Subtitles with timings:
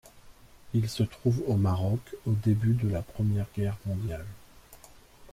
[0.73, 4.25] Il se trouve au Maroc au début de la première guerre mondiale.